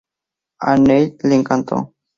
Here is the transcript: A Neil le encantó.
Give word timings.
A 0.61 0.77
Neil 0.79 1.15
le 1.21 1.35
encantó. 1.35 1.93